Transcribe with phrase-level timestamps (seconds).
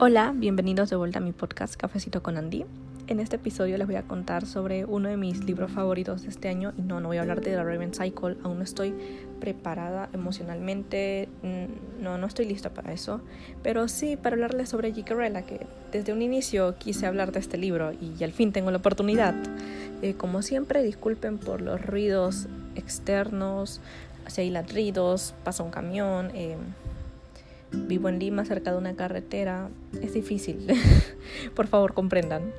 [0.00, 2.64] Hola, bienvenidos de vuelta a mi podcast Cafecito con Andy.
[3.08, 6.48] En este episodio les voy a contar sobre uno de mis libros favoritos de este
[6.48, 8.94] año y no, no voy a hablar de The Raven Cycle, aún no estoy
[9.40, 13.22] preparada emocionalmente, mm, no, no estoy lista para eso,
[13.64, 17.90] pero sí para hablarles sobre Jicarella, que desde un inicio quise hablar de este libro
[17.90, 19.34] y al fin tengo la oportunidad.
[20.02, 22.46] Eh, como siempre, disculpen por los ruidos
[22.76, 23.80] externos,
[24.28, 26.30] si hay ladridos, pasa un camión.
[26.34, 26.56] Eh,
[27.72, 29.68] Vivo en Lima, cerca de una carretera.
[30.02, 30.66] Es difícil.
[31.54, 32.52] Por favor, comprendan.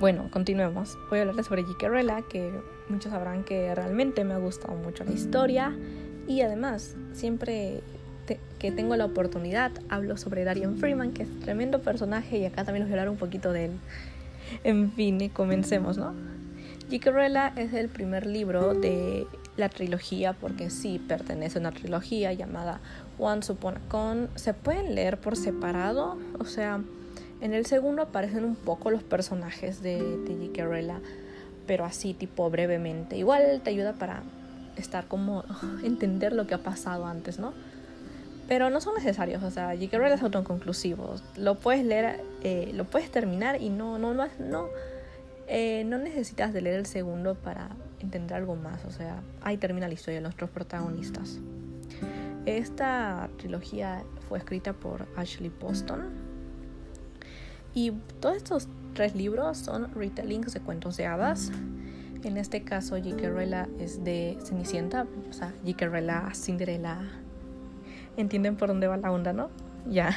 [0.00, 0.98] Bueno, continuemos.
[1.08, 2.22] Voy a hablarles sobre J.K.
[2.28, 2.52] que
[2.88, 5.72] muchos sabrán que realmente me ha gustado mucho la historia.
[6.26, 7.80] Y además, siempre
[8.58, 12.84] que tengo la oportunidad, hablo sobre Darian Freeman, que es tremendo personaje, y acá también
[12.84, 13.72] les voy a hablar un poquito de él.
[14.62, 16.14] En fin, comencemos, ¿no?
[16.90, 17.52] J.K.
[17.56, 22.80] es el primer libro de la trilogía, porque sí pertenece a una trilogía llamada
[23.18, 24.28] Once Upon a Con.
[24.34, 26.80] Se pueden leer por separado, o sea,
[27.40, 31.00] en el segundo aparecen un poco los personajes de, de J.K.
[31.66, 33.16] pero así tipo brevemente.
[33.16, 34.22] Igual te ayuda para
[34.76, 35.44] estar como
[35.82, 37.52] entender lo que ha pasado antes, ¿no?
[38.46, 40.14] Pero no son necesarios, o sea, J.K.
[40.14, 41.14] es autoconclusivo.
[41.36, 44.68] Lo puedes leer, eh, lo puedes terminar y no, no, no, no,
[45.46, 48.84] eh, no necesitas de leer el segundo para entender algo más.
[48.84, 51.38] O sea, ahí termina la historia de nuestros protagonistas.
[52.46, 56.10] Esta trilogía fue escrita por Ashley Poston.
[57.72, 61.50] Y todos estos tres libros son retellings de cuentos de hadas.
[62.22, 63.68] En este caso, J.K.
[63.78, 66.34] es de Cenicienta, o sea, J.K.
[66.34, 67.00] Cinderella.
[68.16, 69.50] ¿Entienden por dónde va la onda, no?
[69.86, 70.10] Ya.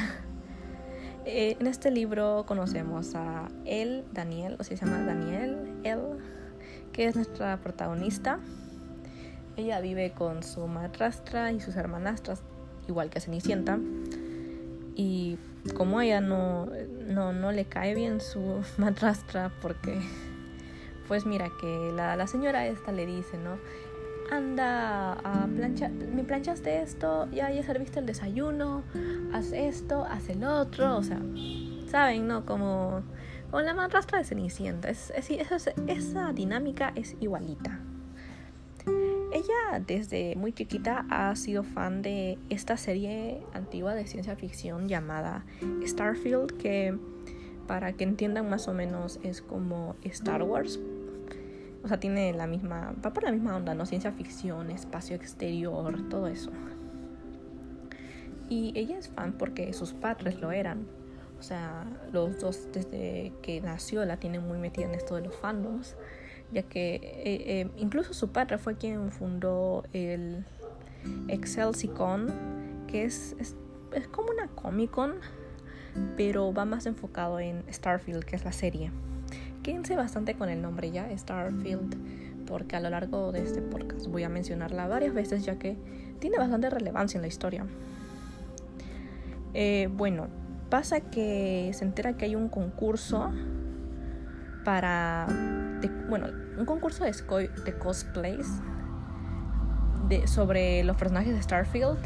[1.30, 6.00] Eh, en este libro conocemos a él, Daniel, o sea, se llama Daniel, él,
[6.94, 8.40] que es nuestra protagonista.
[9.58, 12.42] Ella vive con su madrastra y sus hermanastras,
[12.88, 13.80] igual que Cenicienta.
[14.96, 15.38] Y
[15.76, 16.68] como ella no,
[17.08, 20.00] no, no le cae bien su madrastra, porque,
[21.08, 23.58] pues mira, que la, la señora esta le dice, ¿no?
[24.32, 28.84] anda a planchar, me planchaste esto, ya, ya serviste el desayuno,
[29.34, 31.22] haz esto, haz el otro, o sea,
[31.90, 32.46] saben, ¿no?
[32.46, 33.04] Como,
[33.52, 37.80] la madrastra de Cenicienta, es, esa dinámica es igualita.
[39.48, 45.46] Ella desde muy chiquita ha sido fan de esta serie antigua de ciencia ficción llamada
[45.86, 46.98] Starfield, que
[47.66, 50.80] para que entiendan más o menos es como Star Wars,
[51.84, 53.86] o sea, tiene la misma, va por la misma onda, ¿no?
[53.86, 56.52] Ciencia ficción, espacio exterior, todo eso.
[58.50, 60.88] Y ella es fan porque sus padres lo eran.
[61.40, 65.36] O sea, los dos desde que nació la tienen muy metida en esto de los
[65.36, 65.96] fandoms,
[66.52, 70.46] ya que eh, eh, incluso su padre fue quien fundó el
[71.28, 72.34] Excelsicon,
[72.88, 73.56] que es, es,
[73.94, 75.16] es como una Comic Con,
[76.16, 78.92] pero va más enfocado en Starfield, que es la serie
[79.68, 84.24] quédense bastante con el nombre ya, Starfield, porque a lo largo de este podcast voy
[84.24, 85.76] a mencionarla varias veces ya que
[86.20, 87.66] tiene bastante relevancia en la historia.
[89.54, 90.28] Eh, bueno,
[90.70, 93.30] pasa que se entera que hay un concurso
[94.64, 95.28] para,
[96.10, 96.28] bueno,
[96.58, 97.14] un concurso de,
[97.66, 98.48] de cosplays
[100.08, 101.98] de, sobre los personajes de Starfield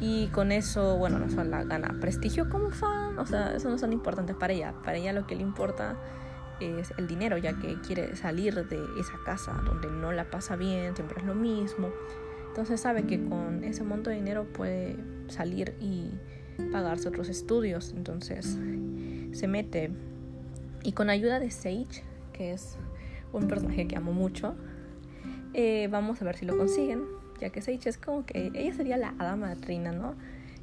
[0.00, 3.92] y con eso, bueno, no solo gana prestigio como fan, o sea, eso no son
[3.92, 5.96] importantes para ella, para ella lo que le importa
[6.60, 10.94] es el dinero, ya que quiere salir de esa casa donde no la pasa bien,
[10.94, 11.90] siempre es lo mismo.
[12.48, 14.96] Entonces sabe que con ese monto de dinero puede
[15.28, 16.10] salir y
[16.72, 17.92] pagarse otros estudios.
[17.96, 18.58] Entonces
[19.32, 19.90] se mete
[20.82, 22.76] y con ayuda de Sage, que es
[23.32, 24.54] un personaje que amo mucho,
[25.54, 27.04] eh, vamos a ver si lo consiguen,
[27.40, 30.14] ya que Sage es como que ella sería la hada madrina, ¿no?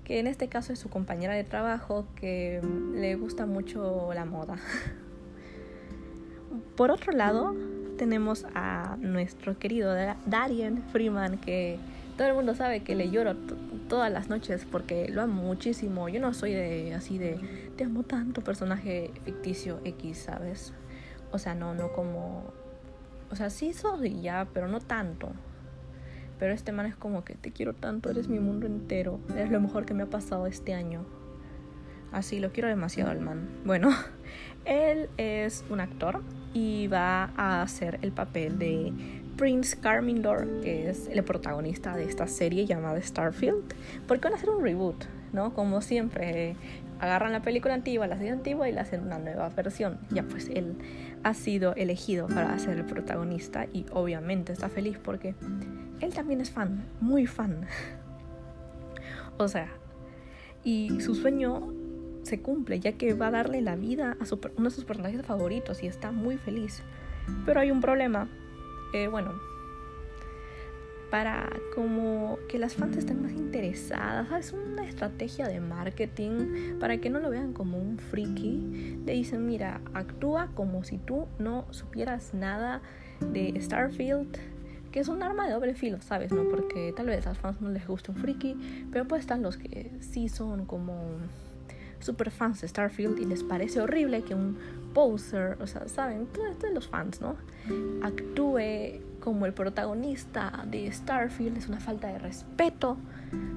[0.04, 2.62] Que en este caso es su compañera de trabajo que
[2.94, 4.56] le gusta mucho la moda.
[6.76, 7.56] Por otro lado,
[7.98, 9.94] tenemos a nuestro querido
[10.26, 11.80] Darien Freeman, que
[12.18, 13.36] todo el mundo sabe que le lloro
[13.90, 16.08] todas las noches porque lo amo muchísimo.
[16.10, 17.40] Yo no soy de así de
[17.76, 20.74] te amo tanto personaje ficticio X, ¿sabes?
[21.36, 22.46] O sea, no, no como.
[23.30, 25.30] O sea, sí soy ya, pero no tanto.
[26.40, 29.60] Pero este man es como que te quiero tanto, eres mi mundo entero, eres lo
[29.60, 31.06] mejor que me ha pasado este año.
[32.14, 33.50] Así, lo quiero demasiado al man.
[33.66, 33.90] Bueno,
[34.66, 36.22] él es un actor
[36.54, 38.94] y va a hacer el papel de
[39.36, 43.74] Prince Carmindor, que es el protagonista de esta serie llamada Starfield,
[44.08, 45.04] porque van a hacer un reboot,
[45.34, 45.54] ¿no?
[45.54, 46.56] Como siempre,
[47.06, 50.00] agarran la película antigua, la serie antigua y la hacen una nueva versión.
[50.10, 50.76] Ya pues él
[51.24, 55.36] ha sido elegido para ser el protagonista y obviamente está feliz porque
[56.02, 57.68] él también es fan, muy fan.
[59.38, 59.70] o sea,
[60.64, 61.74] Y su sueño
[62.24, 65.84] se cumple, ya que va a darle la vida a uno de sus personajes favoritos
[65.84, 66.82] y está muy feliz.
[67.46, 68.28] Pero hay un problema.
[68.94, 69.34] Eh, bueno,
[71.10, 77.10] para como que las fans estén más interesadas, es una estrategia de marketing para que
[77.10, 79.02] no lo vean como un friki.
[79.06, 82.82] Le dicen, mira, actúa como si tú no supieras nada
[83.22, 84.38] de Starfield,
[84.92, 86.32] que es un arma de doble filo, ¿sabes?
[86.32, 86.48] ¿No?
[86.50, 89.58] Porque tal vez a los fans no les guste un friki, pero pues están los
[89.58, 91.18] que sí son como
[92.00, 94.58] super fans de Starfield y les parece horrible que un
[94.94, 97.36] poser, o sea, saben, todo esto de los fans, ¿no?
[98.02, 102.96] Actúe como el protagonista de Starfield es una falta de respeto,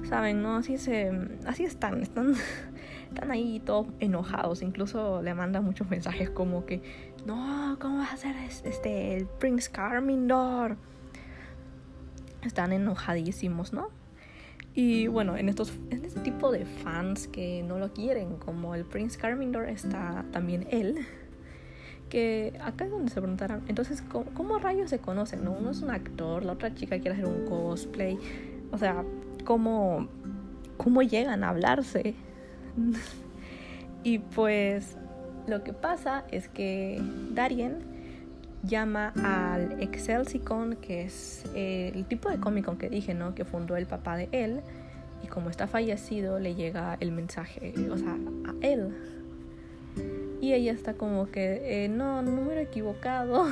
[0.09, 0.55] saben, ¿no?
[0.55, 1.11] Así se,
[1.45, 2.33] así están, están,
[3.09, 6.81] están ahí todos enojados, incluso le mandan muchos mensajes como que,
[7.27, 8.35] no, ¿cómo vas a ser
[8.65, 10.75] este el Prince Carmindor?
[12.41, 13.89] Están enojadísimos, ¿no?
[14.73, 18.85] Y bueno, en, estos, en este tipo de fans que no lo quieren, como el
[18.85, 21.05] Prince Carmindor, está también él.
[22.09, 24.03] Que acá es donde se preguntarán, entonces,
[24.33, 25.43] ¿cómo, rayos se conocen?
[25.43, 25.51] ¿no?
[25.51, 28.17] Uno es un actor, la otra chica quiere hacer un cosplay.
[28.71, 29.03] O sea,
[29.45, 30.07] ¿cómo,
[30.77, 32.15] cómo llegan a hablarse?
[34.03, 34.97] y pues
[35.47, 37.01] lo que pasa es que
[37.31, 37.79] Darien
[38.63, 43.35] llama al Excelsicon, que es eh, el tipo de Comic Con que dije, ¿no?
[43.35, 44.61] Que fundó el papá de él.
[45.23, 48.95] Y como está fallecido, le llega el mensaje, o sea, a él.
[50.49, 53.45] Y ella está como que, eh, no, número equivocado.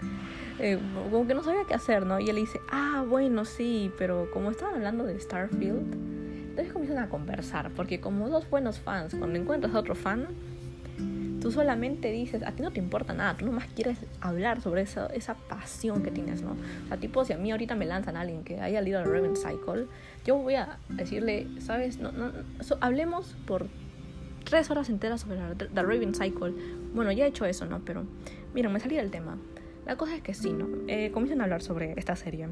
[0.58, 0.78] eh,
[1.10, 2.20] como que no sabía qué hacer, ¿no?
[2.20, 5.94] Y él dice, ah, bueno, sí, pero como estaban hablando de Starfield,
[6.50, 10.26] entonces comienzan a conversar, porque como dos buenos fans, cuando encuentras a otro fan,
[11.40, 15.06] tú solamente dices, a ti no te importa nada, tú nomás quieres hablar sobre esa,
[15.06, 16.50] esa pasión que tienes, ¿no?
[16.50, 19.06] O sea, tipo, si a mí ahorita me lanzan a alguien que haya leído el
[19.06, 19.86] Raven Cycle,
[20.26, 21.98] yo voy a decirle, ¿sabes?
[21.98, 22.30] No, no,
[22.82, 23.68] hablemos por
[24.46, 26.54] tres horas enteras sobre The Raven Cycle.
[26.94, 27.84] Bueno, ya he hecho eso, ¿no?
[27.84, 28.04] Pero,
[28.54, 29.36] miren, me salí del tema.
[29.84, 30.68] La cosa es que sí, ¿no?
[30.88, 32.48] Eh, comienzan a hablar sobre esta serie.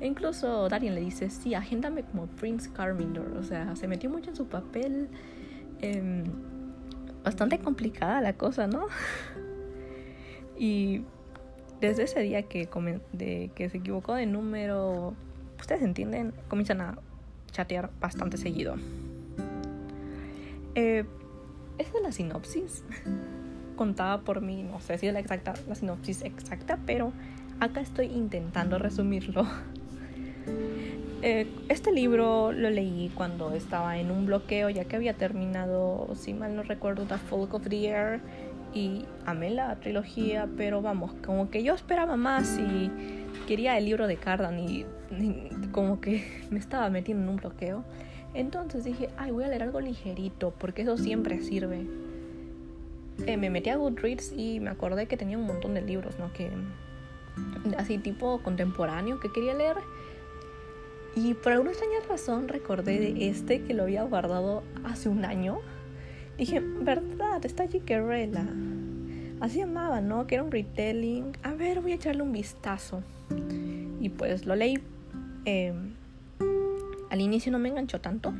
[0.00, 3.36] E incluso Darien le dice, sí, agéndame como Prince Carmindor.
[3.38, 5.08] O sea, se metió mucho en su papel.
[5.80, 6.24] Eh,
[7.24, 8.86] bastante complicada la cosa, ¿no?
[10.58, 11.02] y
[11.80, 12.68] desde ese día que,
[13.12, 15.14] de, que se equivocó de número,
[15.58, 16.98] ustedes entienden, comienzan a
[17.52, 18.76] chatear bastante seguido.
[20.74, 21.04] Eh,
[21.78, 22.84] esa es la sinopsis
[23.76, 27.12] contada por mí, no sé si es la exacta, la sinopsis exacta, pero
[27.60, 29.46] acá estoy intentando resumirlo
[31.22, 36.34] eh, este libro lo leí cuando estaba en un bloqueo, ya que había terminado, si
[36.34, 38.20] mal no recuerdo, The Folk of the Air
[38.74, 42.90] y amé la trilogía, pero vamos, como que yo esperaba más y
[43.46, 44.84] quería el libro de Cardan y,
[45.72, 47.84] como que me estaba metiendo en un bloqueo.
[48.34, 51.86] Entonces dije, ay, voy a leer algo ligerito, porque eso siempre sirve.
[53.26, 56.32] Eh, me metí a Goodreads y me acordé que tenía un montón de libros, ¿no?
[56.32, 56.50] Que
[57.76, 59.76] así tipo contemporáneo que quería leer
[61.20, 65.58] y por alguna extraña razón recordé de este que lo había guardado hace un año.
[66.36, 67.44] Dije, ¿verdad?
[67.44, 68.46] Está Jiquerella.
[69.40, 70.28] Así llamaba, ¿no?
[70.28, 71.36] Que era un retelling.
[71.42, 73.02] A ver, voy a echarle un vistazo.
[74.00, 74.78] Y pues lo leí.
[75.44, 75.94] Em,
[77.10, 78.32] al inicio no me enganchó tanto.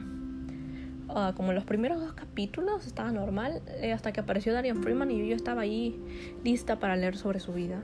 [1.10, 3.62] Ah, como los primeros dos capítulos estaba normal.
[3.80, 5.98] Eh, hasta que apareció Darian Freeman y yo estaba ahí
[6.44, 7.80] lista para leer sobre su vida.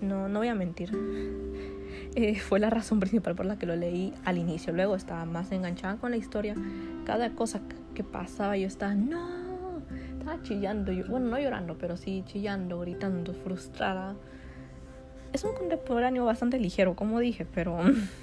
[0.00, 0.90] No, no voy a mentir.
[2.14, 4.72] Eh, fue la razón principal por la que lo leí al inicio.
[4.72, 6.54] Luego estaba más enganchada con la historia.
[7.06, 7.62] Cada cosa
[7.94, 9.80] que pasaba yo estaba, no,
[10.18, 10.92] estaba chillando.
[11.08, 14.14] Bueno, no llorando, pero sí chillando, gritando, frustrada.
[15.32, 17.78] Es un contemporáneo bastante ligero, como dije, pero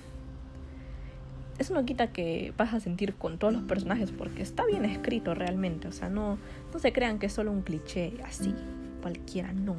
[1.60, 5.36] eso no quita que vas a sentir con todos los personajes porque está bien escrito
[5.36, 5.88] realmente.
[5.88, 6.38] O sea, no,
[6.74, 8.56] no se crean que es solo un cliché así,
[9.02, 9.76] cualquiera, no.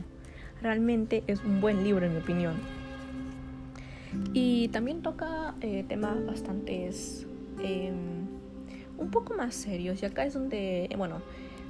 [0.63, 2.55] Realmente es un buen libro, en mi opinión.
[4.35, 7.27] Y también toca eh, temas bastantes
[7.63, 8.27] em,
[8.99, 10.03] un poco más serios.
[10.03, 11.23] Y acá es donde, bueno,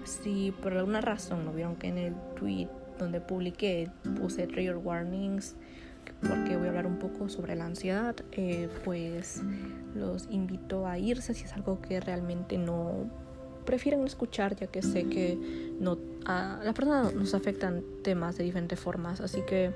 [0.04, 3.88] si por alguna razón no vieron que en el tweet donde publiqué
[4.18, 5.56] puse trigger warnings
[6.26, 9.42] porque voy a hablar un poco sobre la ansiedad, eh, pues
[9.94, 13.10] los invito a irse si es algo que realmente no
[13.64, 15.38] prefieren escuchar, ya que sé que
[15.80, 19.72] no a las personas nos afectan temas de diferentes formas, así que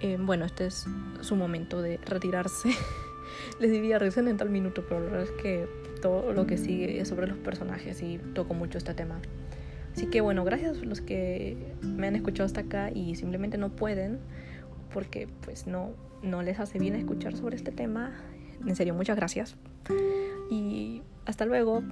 [0.00, 0.86] eh, bueno, este es
[1.20, 2.70] su momento de retirarse.
[3.60, 5.66] Les diría recién en tal minuto, pero la verdad es que
[6.02, 9.20] todo lo que sigue es sobre los personajes y toco mucho este tema.
[9.96, 13.70] Así que bueno, gracias a los que me han escuchado hasta acá y simplemente no
[13.70, 14.18] pueden
[14.94, 15.90] porque pues no,
[16.22, 18.12] no les hace bien escuchar sobre este tema.
[18.64, 19.56] En serio, muchas gracias.
[20.50, 21.82] Y hasta luego.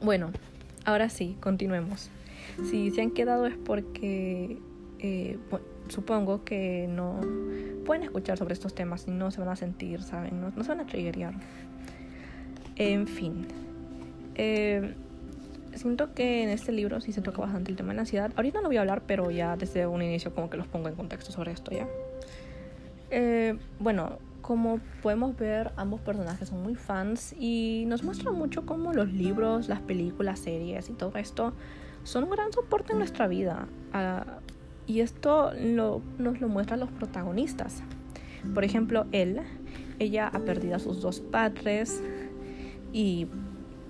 [0.00, 0.30] Bueno,
[0.84, 2.08] ahora sí, continuemos.
[2.70, 4.58] Si se han quedado es porque
[4.98, 5.38] eh,
[5.88, 7.20] supongo que no
[7.84, 10.40] pueden escuchar sobre estos temas y no se van a sentir, ¿saben?
[10.40, 11.34] No, se van a triggerear.
[12.76, 13.46] En fin.
[14.36, 14.94] Eh,
[15.74, 18.32] siento que en este libro sí se toca bastante el tema de la ansiedad.
[18.36, 20.94] Ahorita no voy a hablar, pero ya desde un inicio como que los pongo en
[20.94, 21.86] contexto sobre esto ya.
[23.10, 28.92] Eh, bueno, como podemos ver, ambos personajes son muy fans y nos muestran mucho cómo
[28.92, 31.52] los libros, las películas, series y todo esto
[32.04, 33.66] son un gran soporte en nuestra vida.
[33.92, 34.38] Ah,
[34.86, 37.82] y esto lo, nos lo muestran los protagonistas.
[38.54, 39.40] Por ejemplo, él,
[39.98, 42.02] ella ha perdido a sus dos padres
[42.92, 43.26] y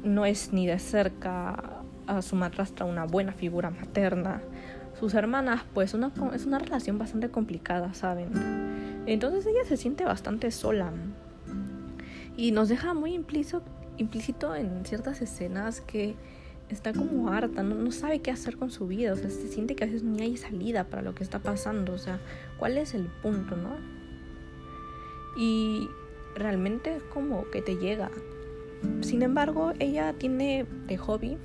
[0.03, 4.43] no es ni de cerca a su madrastra una buena figura materna.
[4.99, 8.31] Sus hermanas, pues una, es una relación bastante complicada, ¿saben?
[9.07, 10.93] Entonces ella se siente bastante sola.
[12.37, 13.63] Y nos deja muy implícito,
[13.97, 16.17] implícito en ciertas escenas que
[16.69, 19.85] está como harta, no, sabe qué hacer con su vida, o sea, se siente que
[19.85, 22.21] a veces ni hay salida para lo que está pasando, o sea,
[22.59, 23.77] ¿cuál es el punto, no?
[25.37, 25.89] Y
[26.35, 28.11] realmente es como que te llega.
[29.01, 31.39] Sin embargo, ella tiene de hobby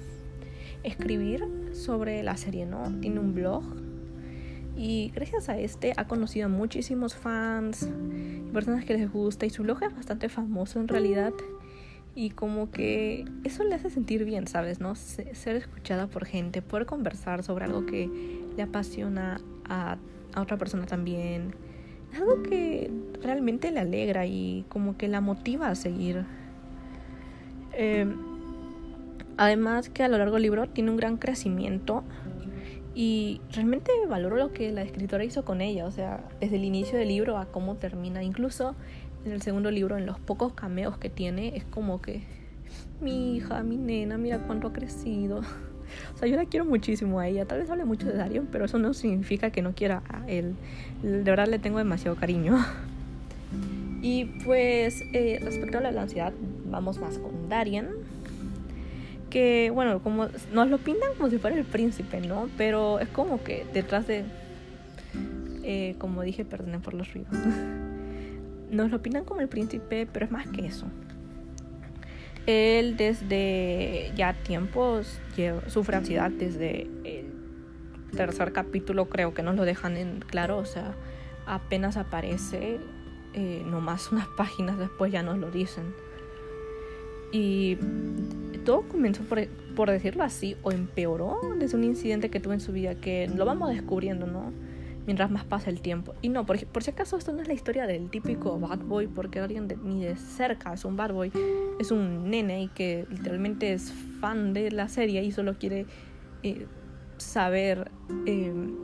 [0.83, 2.83] escribir sobre la serie, ¿no?
[2.99, 3.63] Tiene un blog
[4.75, 7.89] y gracias a este ha conocido a muchísimos fans
[8.47, 11.33] y personas que les gusta y su blog es bastante famoso en realidad
[12.15, 14.79] y como que eso le hace sentir bien, ¿sabes?
[14.79, 14.95] ¿No?
[14.95, 18.09] Ser escuchada por gente, poder conversar sobre algo que
[18.55, 19.97] le apasiona a,
[20.37, 21.55] otra persona también.
[22.15, 22.91] Algo que
[23.23, 26.25] realmente le alegra y como que la motiva a seguir.
[27.74, 28.15] Em,
[29.38, 32.03] además que a lo largo del libro tiene un gran crecimiento
[32.96, 36.98] y realmente valoro lo que la escritora hizo con ella, o sea, desde el inicio
[36.98, 38.24] del libro a cómo termina.
[38.24, 38.75] Incluso
[39.25, 42.22] en el segundo libro, en los pocos cameos que tiene, es como que
[43.01, 45.42] mi hija, mi nena, mira cuánto ha crecido.
[46.15, 47.46] O sea, yo la quiero muchísimo a ella.
[47.46, 50.56] Tal vez hable mucho de Dario, pero eso no significa que no quiera a él.
[51.03, 52.58] De verdad le tengo demasiado cariño.
[54.03, 56.33] Y pues eh, respecto a la ansiedad,
[56.65, 57.88] vamos más con Darien.
[59.29, 62.50] Que bueno, como nos lo pintan como si fuera el príncipe, ¿no?
[62.57, 64.25] Pero es como que detrás de...
[65.63, 67.33] Eh, como dije, perdonen por los ruidos.
[68.69, 70.86] nos lo pintan como el príncipe, pero es más que eso.
[72.45, 75.22] Él desde ya tiempos
[75.67, 77.31] sufre ansiedad desde el
[78.12, 80.93] tercer capítulo, creo que nos lo dejan en claro, o sea,
[81.45, 82.79] apenas aparece,
[83.33, 85.93] eh, nomás unas páginas después ya nos lo dicen.
[87.31, 87.77] Y
[88.63, 92.71] todo comenzó por, por decirlo así, o empeoró desde un incidente que tuvo en su
[92.71, 94.51] vida, que lo vamos descubriendo, ¿no?
[95.05, 96.13] mientras más pasa el tiempo.
[96.21, 99.07] Y no, por, por si acaso esto no es la historia del típico bad boy,
[99.07, 101.31] porque alguien ni de cerca es un bad boy,
[101.79, 105.85] es un nene y que literalmente es fan de la serie y solo quiere
[106.43, 106.67] eh,
[107.17, 107.91] saber,
[108.25, 108.75] em,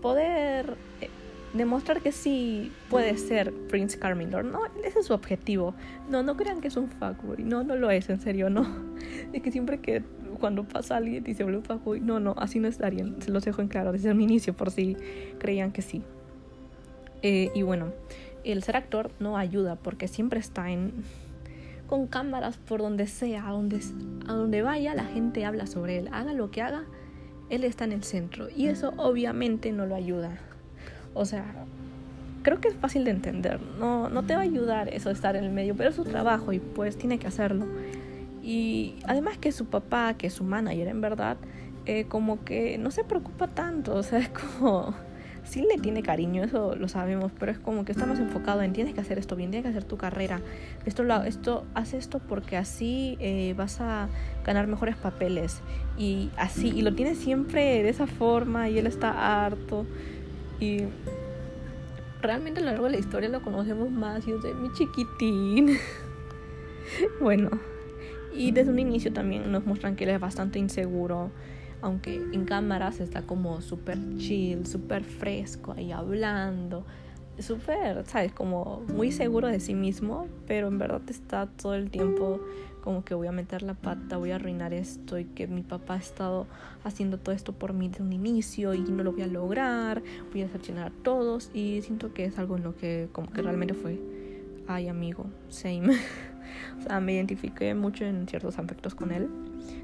[0.00, 1.08] poder eh,
[1.54, 4.60] demostrar que sí puede ser Prince Carmindor, ¿no?
[4.84, 5.74] Ese es su objetivo.
[6.10, 8.66] No, no crean que es un fuckboy, no, no lo es, en serio, no.
[9.32, 10.02] Es que siempre que
[10.38, 12.00] cuando pasa alguien se vuelve fuckboy.
[12.00, 13.22] No, no, así no es Darien.
[13.22, 14.96] Se los dejo en claro desde un inicio por si
[15.38, 16.02] creían que sí.
[17.22, 17.92] Eh, y bueno,
[18.44, 20.92] el ser actor no ayuda porque siempre está en
[21.86, 23.80] con cámaras por donde sea, a donde,
[24.26, 26.08] a donde vaya la gente habla sobre él.
[26.12, 26.84] Haga lo que haga,
[27.50, 28.48] él está en el centro.
[28.54, 30.38] Y eso obviamente no lo ayuda.
[31.14, 31.44] O sea,
[32.42, 33.60] creo que es fácil de entender.
[33.80, 36.04] No, no te va a ayudar eso de estar en el medio, pero es su
[36.04, 37.66] trabajo y pues tiene que hacerlo.
[38.42, 41.38] Y además que su papá, que es su manager en verdad,
[41.86, 44.94] eh, como que no se preocupa tanto, o sea, es como,
[45.44, 48.72] sí le tiene cariño, eso lo sabemos, pero es como que está más enfocado en
[48.72, 50.40] tienes que hacer esto bien, tienes que hacer tu carrera,
[50.86, 54.08] esto, lo, esto haz esto porque así eh, vas a
[54.44, 55.60] ganar mejores papeles
[55.98, 59.86] y así, y lo tiene siempre de esa forma y él está harto
[60.60, 60.84] y
[62.22, 65.78] realmente a lo largo de la historia lo conocemos más y es de mi chiquitín.
[67.20, 67.50] bueno.
[68.34, 71.30] Y desde un inicio también nos muestran que él es bastante inseguro,
[71.80, 76.84] aunque en cámaras está como súper chill, súper fresco ahí hablando,
[77.38, 78.32] súper, ¿sabes?
[78.32, 82.40] Como muy seguro de sí mismo, pero en verdad está todo el tiempo
[82.84, 85.94] como que voy a meter la pata, voy a arruinar esto y que mi papá
[85.94, 86.46] ha estado
[86.84, 90.42] haciendo todo esto por mí desde un inicio y no lo voy a lograr, voy
[90.42, 93.72] a decepcionar a todos y siento que es algo en lo que como que realmente
[93.72, 93.98] fue,
[94.68, 95.98] ay amigo, same.
[96.78, 99.28] O sea, me identifiqué mucho en ciertos aspectos con él.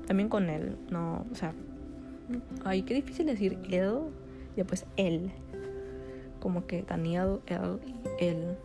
[0.06, 1.54] También con él, no, o sea,
[2.64, 3.98] ay, qué difícil decir él
[4.52, 5.32] y después él.
[6.38, 7.80] Como que Daniel, él,
[8.20, 8.56] él.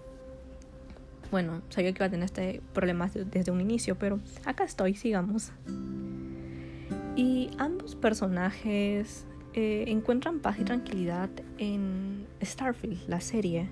[1.32, 5.51] Bueno, sabía que iba a tener este problema desde un inicio, pero acá estoy, sigamos.
[7.15, 13.70] Y ambos personajes eh, encuentran paz y tranquilidad en Starfield, la serie.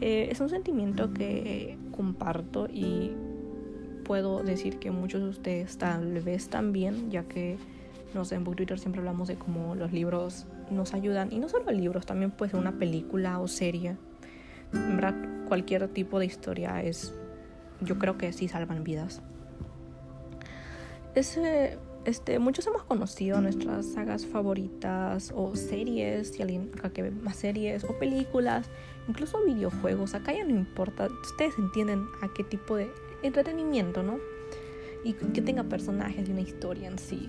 [0.00, 3.12] Eh, es un sentimiento que comparto y
[4.04, 7.58] puedo decir que muchos de ustedes tal vez también, ya que
[8.14, 11.70] no en Book Twitter siempre hablamos de cómo los libros nos ayudan, y no solo
[11.72, 13.96] libros, también puede ser una película o serie.
[14.72, 17.14] En cualquier tipo de historia es,
[17.80, 19.22] yo creo que sí salvan vidas.
[21.14, 27.10] Ese este, muchos hemos conocido nuestras sagas favoritas o series, si alguien acá que ve
[27.10, 28.70] más series o películas,
[29.08, 30.14] incluso videojuegos.
[30.14, 32.90] Acá ya no importa, ustedes entienden a qué tipo de
[33.22, 34.18] entretenimiento, ¿no?
[35.04, 37.28] Y que tenga personajes y una historia en sí.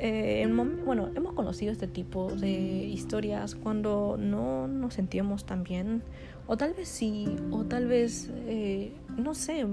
[0.00, 0.46] Eh,
[0.84, 6.02] bueno, hemos conocido este tipo de historias cuando no nos sentíamos tan bien,
[6.46, 9.66] o tal vez sí, o tal vez, eh, no sé,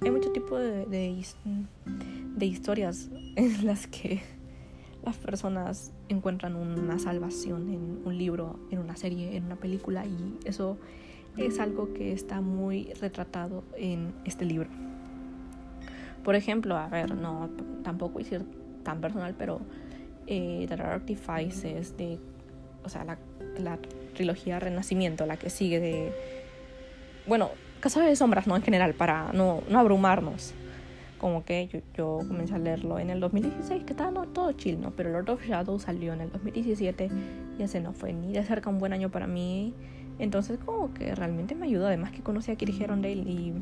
[0.00, 4.20] hay mucho tipo de, de, historias en las que
[5.02, 10.38] las personas encuentran una salvación en un libro, en una serie, en una película y
[10.44, 10.76] eso
[11.36, 14.68] es algo que está muy retratado en este libro.
[16.22, 17.50] Por ejemplo, a ver, no,
[17.82, 18.46] tampoco a decir
[18.84, 19.60] tan personal, pero
[20.26, 22.18] eh, The Dark Devices de,
[22.84, 23.18] o sea, la,
[23.58, 23.78] la
[24.14, 26.12] trilogía Renacimiento, la que sigue de,
[27.26, 27.50] bueno,
[27.80, 28.56] Casa de Sombras, ¿no?
[28.56, 30.54] En general, para no, no abrumarnos.
[31.18, 34.80] Como que yo, yo, comencé a leerlo en el 2016, que estaba no, todo chill,
[34.80, 34.90] ¿no?
[34.92, 37.10] Pero Lord of Shadows salió en el 2017
[37.58, 39.74] y ese no fue ni de cerca un buen año para mí.
[40.18, 43.52] Entonces como que realmente me ayudó, además que conocí a Kiri Dale y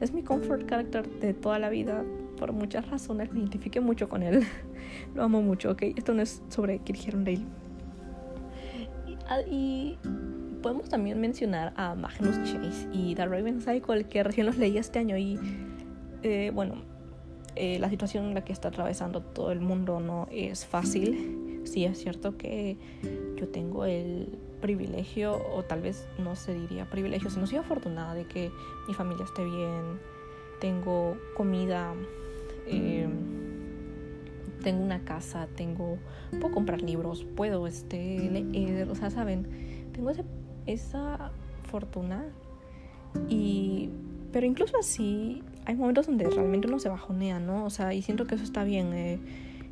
[0.00, 2.04] es mi comfort character de toda la vida.
[2.38, 4.44] Por muchas razones me identifique mucho con él.
[5.14, 5.82] Lo amo mucho, ¿ok?
[5.96, 7.40] Esto no es sobre Kiri Dale.
[9.06, 9.98] Y, y
[10.64, 14.98] podemos también mencionar a Magnus Chase y The Raven Cycle, que recién los leí este
[14.98, 15.38] año y,
[16.22, 16.76] eh, bueno,
[17.56, 21.60] eh, la situación en la que está atravesando todo el mundo no es fácil.
[21.64, 22.78] Sí, es cierto que
[23.36, 28.24] yo tengo el privilegio, o tal vez no se diría privilegio, sino soy afortunada de
[28.24, 28.50] que
[28.88, 30.00] mi familia esté bien,
[30.60, 31.94] tengo comida,
[32.66, 33.08] eh,
[34.62, 35.98] tengo una casa, tengo,
[36.40, 39.46] puedo comprar libros, puedo este, leer, o sea, saben,
[39.92, 40.24] tengo ese
[40.66, 41.30] esa
[41.64, 42.24] fortuna
[43.28, 43.90] y
[44.32, 47.64] pero incluso así hay momentos donde realmente uno se bajonea, ¿no?
[47.64, 49.18] O sea, y siento que eso está bien, eh,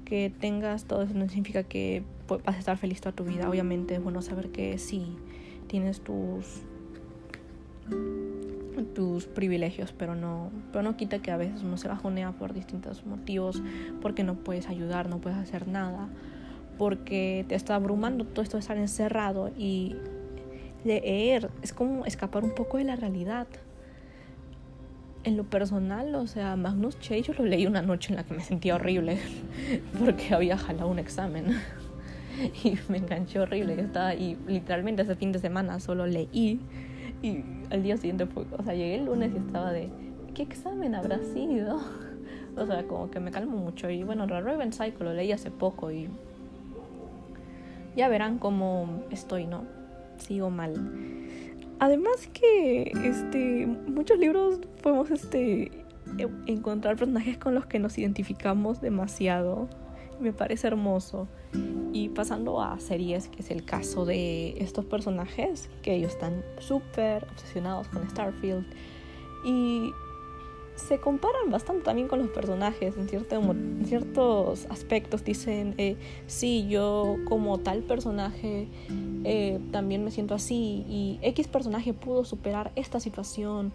[0.05, 3.49] que tengas todo eso no significa que vas a estar feliz toda tu vida.
[3.49, 5.17] Obviamente es bueno saber que sí,
[5.67, 6.63] tienes tus
[8.95, 13.05] tus privilegios, pero no, pero no quita que a veces uno se bajonea por distintos
[13.07, 13.63] motivos,
[14.01, 16.09] porque no puedes ayudar, no puedes hacer nada,
[16.79, 19.97] porque te está abrumando todo esto de estar encerrado y
[20.85, 23.47] leer es como escapar un poco de la realidad.
[25.25, 28.35] En lo personal, o sea, Magnus Chase yo lo leí una noche en la que
[28.35, 29.19] me sentía horrible
[29.99, 31.61] porque había jalado un examen
[32.65, 33.81] y me enganché horrible.
[33.81, 36.61] Estaba, y literalmente ese fin de semana solo leí
[37.23, 39.89] y al día siguiente fue, o sea, llegué el lunes y estaba de,
[40.35, 41.81] ¿qué examen habrá sido?
[42.55, 43.89] O sea, como que me calmo mucho.
[43.89, 46.11] Y bueno, Raven Cycle lo leí hace poco y
[47.97, 49.65] ya verán cómo estoy, ¿no?
[50.23, 50.75] sigo mal.
[51.79, 55.65] Además que este muchos libros podemos este
[56.19, 59.69] e, encontrar personajes con los que nos identificamos demasiado.
[60.21, 61.29] Me parece hermoso.
[61.93, 67.27] Y pasando a series, que es el caso de estos personajes, que ellos están súper
[67.31, 68.65] obsesionados con Starfield.
[69.45, 69.91] Y
[70.77, 75.25] se comparan bastante también con los personajes en, cierto, ciertos aspectos.
[75.25, 75.97] Dicen, eh,
[76.27, 78.69] sí, yo como tal personaje
[79.25, 83.73] eh, también me siento así y X personaje pudo superar esta situación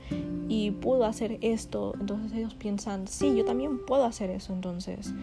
[0.50, 1.93] y pudo hacer esto.
[2.00, 4.54] Entonces ellos piensan, sí, yo también puedo hacer eso.
[4.54, 5.13] Entonces,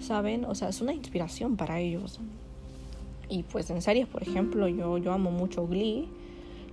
[0.00, 0.44] ¿saben?
[0.44, 2.20] O sea, es una inspiración para ellos.
[3.28, 6.08] Y pues en series, por ejemplo, yo, yo amo mucho Glee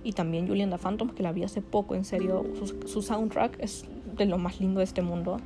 [0.04, 2.46] y también Julian the Phantom, que la vi hace poco, en serio,
[2.86, 3.84] su soundtrack es
[4.16, 5.38] de lo más lindo de este mundo.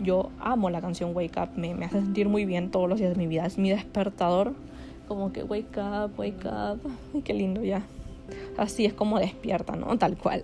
[0.00, 3.10] Yo amo la canción Wake Up, me, me hace sentir muy bien todos los días
[3.10, 3.46] de mi vida.
[3.46, 4.54] Es mi despertador,
[5.08, 6.80] como que wake up, wake up.
[7.14, 7.82] Ay, qué lindo ya.
[8.56, 9.96] Así es como despierta, ¿no?
[9.98, 10.42] Tal cual.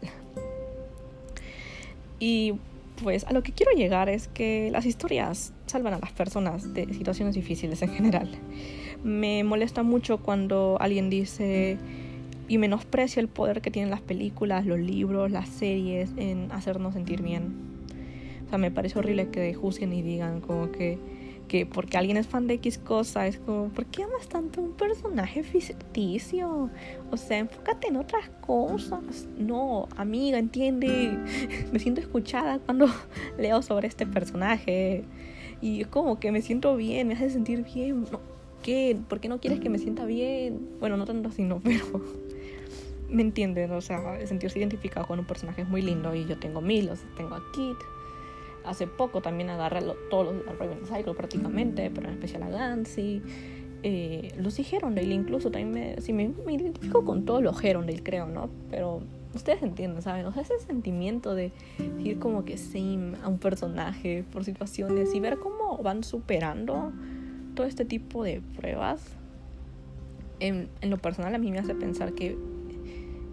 [2.21, 2.55] Y
[3.03, 6.93] pues a lo que quiero llegar es que las historias salvan a las personas de
[6.95, 8.31] situaciones difíciles en general.
[9.03, 11.79] Me molesta mucho cuando alguien dice
[12.49, 17.23] y menosprecia el poder que tienen las películas, los libros, las series en hacernos sentir
[17.23, 17.73] bien
[18.59, 20.99] me parece horrible que juzguen y digan como que,
[21.49, 24.73] que porque alguien es fan de X cosa, es como, ¿por qué amas tanto un
[24.73, 26.71] personaje ficticio?
[27.11, 29.29] O sea, enfócate en otras cosas.
[29.39, 31.19] No, amiga, entiende.
[31.73, 32.87] Me siento escuchada cuando
[33.39, 35.05] leo sobre este personaje.
[35.63, 38.05] Y es como que me siento bien, me hace sentir bien.
[38.63, 38.99] ¿Qué?
[39.09, 40.69] ¿Por qué no quieres que me sienta bien?
[40.81, 41.85] Bueno, no tanto así, no, pero
[43.09, 46.61] me entienden, o sea, sentirse identificado con un personaje es muy lindo y yo tengo
[46.61, 47.77] mil, o sea, tengo a Kit.
[48.65, 53.23] Hace poco también agarré todos los Raven Cycle prácticamente, pero en especial a Gansy.
[53.85, 58.27] Eh, los Herondale incluso también me, sí, me, me, identifico con todos los Herondale creo,
[58.27, 58.49] ¿no?
[58.71, 59.03] Pero
[59.35, 60.27] ustedes entienden, ¿saben?
[60.27, 61.53] O sea, ese sentimiento de
[62.03, 66.93] ir como que same a un personaje por situaciones y ver cómo van superando
[67.55, 69.03] todo este tipo de pruebas.
[70.41, 72.37] En, en lo personal a mí me hace pensar que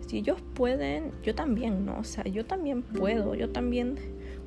[0.10, 2.00] si ellos pueden, yo también, ¿no?
[2.00, 3.96] O sea, yo también puedo, yo también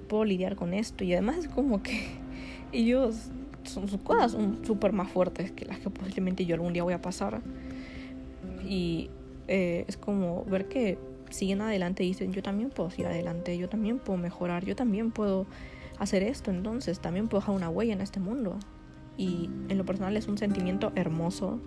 [0.09, 1.05] puedo lidiar con esto.
[1.05, 2.07] Y además es como que
[2.73, 3.31] ellos
[3.63, 7.01] son sus cosas súper más fuertes que las que posiblemente yo algún día voy a
[7.01, 7.43] pasar.
[8.69, 9.09] Y
[9.47, 10.99] eh, es como ver que
[11.33, 15.11] siguen adelante y dicen, yo también puedo seguir adelante, yo también puedo mejorar, yo también
[15.11, 15.47] puedo
[15.99, 18.59] hacer esto, entonces también puedo dejar una huella en este mundo.
[19.17, 21.61] Y en lo personal es un sentimiento hermoso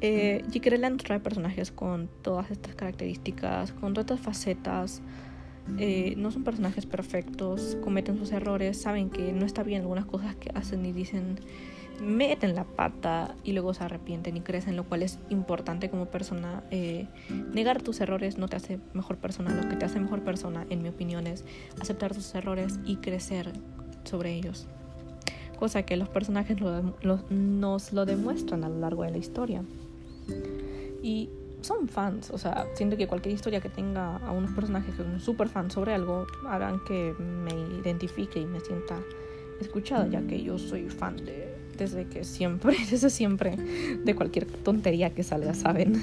[0.00, 0.96] eh, J.K.
[0.96, 5.02] trae personajes con todas estas características, con todas estas facetas.
[5.78, 10.34] Eh, no son personajes perfectos, cometen sus errores, saben que no está bien algunas cosas
[10.36, 11.38] que hacen y dicen,
[12.00, 16.62] meten la pata y luego se arrepienten y crecen, lo cual es importante como persona.
[16.70, 17.06] Eh,
[17.52, 20.82] negar tus errores no te hace mejor persona, lo que te hace mejor persona, en
[20.82, 21.44] mi opinión, es
[21.80, 23.52] aceptar tus errores y crecer
[24.04, 24.66] sobre ellos.
[25.58, 29.62] Cosa que los personajes nos lo demuestran a lo largo de la historia.
[31.02, 31.28] Y
[31.60, 35.20] son fans, o sea, siento que cualquier historia que tenga a unos personajes que son
[35.20, 38.98] súper fans sobre algo harán que me identifique y me sienta
[39.60, 41.49] escuchada, ya que yo soy fan de
[41.80, 46.00] desde que siempre, desde siempre, de cualquier tontería que salga, ¿saben?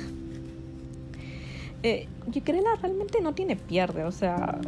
[1.84, 4.60] Eh, Yikrela realmente no tiene pierde, o sea,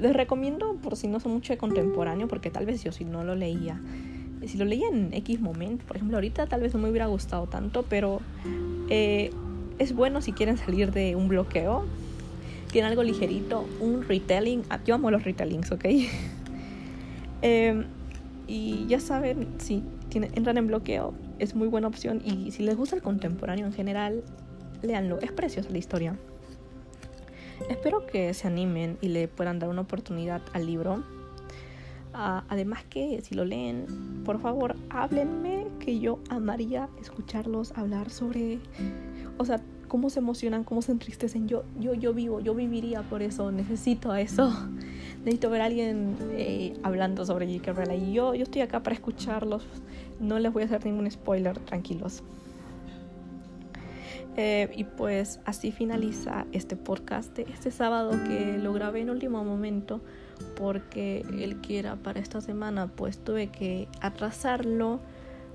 [0.00, 3.22] les recomiendo por si no son mucho de contemporáneo, porque tal vez yo si no
[3.22, 3.80] lo leía
[4.46, 7.46] si lo leía en X momento, por ejemplo, ahorita tal vez no me hubiera gustado
[7.46, 8.20] tanto, pero
[8.88, 9.30] eh,
[9.78, 11.84] es bueno si quieren salir de un bloqueo.
[12.72, 14.62] Tiene algo ligerito, un retelling.
[14.70, 15.84] Ah, yo amo los retellings, ¿ok?
[17.42, 17.86] Em,
[18.50, 22.20] y ya saben, si entran en bloqueo, es muy buena opción.
[22.24, 24.24] Y si les gusta el contemporáneo en general,
[24.82, 25.20] léanlo.
[25.20, 26.16] Es preciosa la historia.
[27.68, 31.04] Espero que se animen y le puedan dar una oportunidad al libro
[32.12, 38.58] además que si lo leen, por favor, háblenme que yo amaría escucharlos hablar sobre,
[39.38, 41.48] o sea, cómo se emocionan, cómo se entristecen.
[41.48, 44.52] Yo, yo, yo vivo, yo viviría por eso, necesito eso.
[45.20, 47.72] Necesito ver a alguien eh, hablando sobre J.K.
[47.72, 49.66] Rowling y yo, yo estoy acá para escucharlos.
[50.18, 52.22] No les voy a hacer ningún spoiler, tranquilos.
[54.36, 59.44] Eh, y pues así finaliza este podcast de este sábado que lo grabé en último
[59.44, 60.00] momento
[60.56, 65.00] porque el que era para esta semana pues tuve que atrasarlo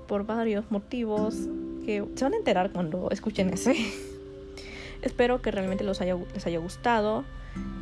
[0.06, 1.48] por varios motivos
[1.84, 3.74] que se van a enterar cuando escuchen ese.
[5.02, 7.24] Espero que realmente les haya gustado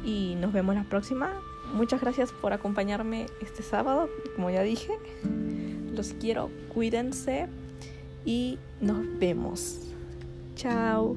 [0.04, 1.32] y nos vemos la próxima.
[1.74, 4.92] Muchas gracias por acompañarme este sábado, como ya dije.
[5.92, 7.48] Los quiero, cuídense
[8.24, 9.80] y nos vemos.
[10.54, 11.16] Chao.